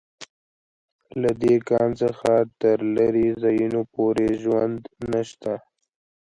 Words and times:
له 1.21 1.31
دې 1.41 1.55
کان 1.69 1.89
څخه 2.01 2.31
تر 2.61 2.77
لېرې 2.95 3.27
ځایونو 3.41 3.81
پورې 3.93 4.27
ژوند 4.41 4.79
نشته 5.11 5.53